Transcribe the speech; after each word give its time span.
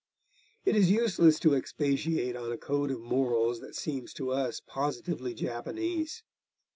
It 0.65 0.75
is 0.75 0.89
useless 0.89 1.39
to 1.41 1.53
expatiate 1.53 2.35
on 2.35 2.51
a 2.51 2.57
code 2.57 2.89
of 2.89 3.01
morals 3.01 3.59
that 3.59 3.75
seems 3.75 4.15
to 4.15 4.31
us 4.31 4.59
positively 4.59 5.35
Japanese. 5.35 6.23